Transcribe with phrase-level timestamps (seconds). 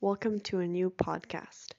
[0.00, 1.72] welcome to a new podcast.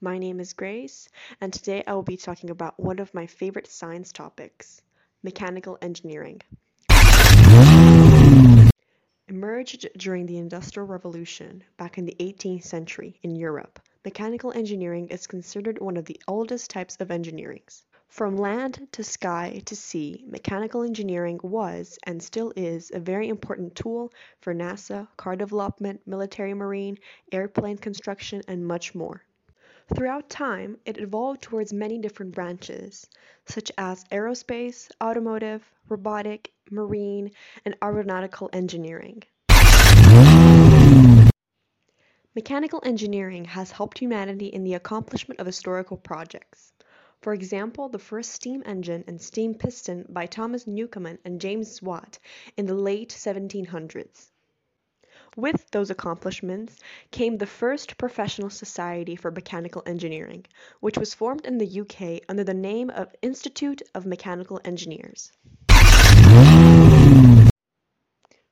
[0.00, 1.08] My name is Grace,
[1.40, 4.82] and today I will be talking about one of my favorite science topics
[5.24, 6.42] mechanical engineering.
[9.26, 15.26] Emerged during the Industrial Revolution back in the 18th century in Europe, mechanical engineering is
[15.26, 17.62] considered one of the oldest types of engineering.
[18.16, 23.76] From land to sky to sea, mechanical engineering was and still is a very important
[23.76, 26.96] tool for NASA, car development, military marine,
[27.30, 29.22] airplane construction, and much more.
[29.94, 33.06] Throughout time, it evolved towards many different branches,
[33.44, 37.32] such as aerospace, automotive, robotic, marine,
[37.66, 39.24] and aeronautical engineering.
[42.34, 46.72] Mechanical engineering has helped humanity in the accomplishment of historical projects.
[47.20, 52.18] For example, the first steam engine and steam piston by Thomas Newcomen and James Watt
[52.56, 54.30] in the late 1700s.
[55.36, 56.78] With those accomplishments
[57.10, 60.46] came the first professional society for mechanical engineering,
[60.80, 65.32] which was formed in the UK under the name of Institute of Mechanical Engineers.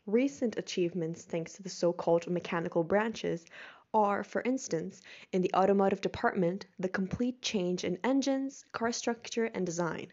[0.06, 3.46] Recent achievements, thanks to the so called mechanical branches,
[3.94, 5.00] are, for instance,
[5.32, 10.12] in the automotive department, the complete change in engines, car structure, and design,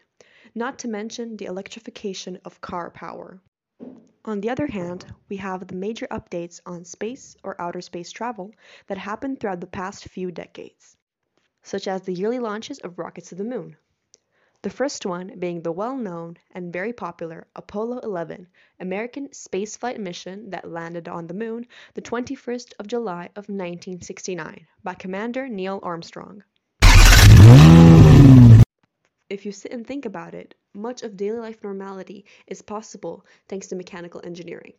[0.54, 3.40] not to mention the electrification of car power.
[4.24, 8.54] On the other hand, we have the major updates on space or outer space travel
[8.86, 10.96] that happened throughout the past few decades,
[11.64, 13.76] such as the yearly launches of rockets to the moon,
[14.62, 18.46] the first one being the well-known and very popular Apollo 11
[18.78, 24.94] American spaceflight mission that landed on the moon the 21st of July of 1969 by
[24.94, 26.44] Commander Neil Armstrong.
[29.28, 33.66] If you sit and think about it, much of daily life normality is possible thanks
[33.68, 34.74] to mechanical engineering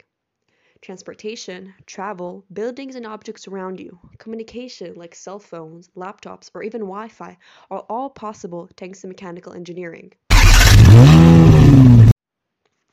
[0.84, 7.08] transportation, travel, buildings and objects around you, communication like cell phones, laptops, or even Wi
[7.08, 7.38] Fi
[7.71, 10.11] are all possible thanks to mechanical engineering.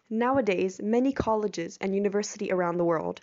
[0.09, 3.21] Nowadays, many colleges and universities around the world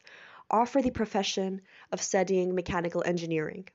[0.52, 1.62] offer the profession
[1.92, 3.68] of studying mechanical engineering.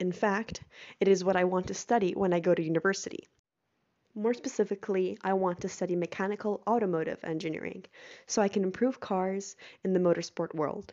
[0.00, 0.62] In fact,
[1.00, 3.28] it is what I want to study when I go to university.
[4.14, 7.86] More specifically, I want to study mechanical automotive engineering
[8.26, 10.92] so I can improve cars in the motorsport world.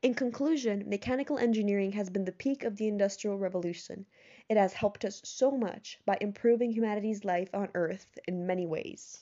[0.00, 4.06] In conclusion, mechanical engineering has been the peak of the Industrial Revolution.
[4.48, 9.18] It has helped us so much by improving humanity's life on Earth in many ways.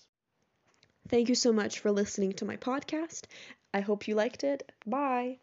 [1.09, 3.25] Thank you so much for listening to my podcast.
[3.75, 4.71] I hope you liked it.
[4.87, 5.41] Bye.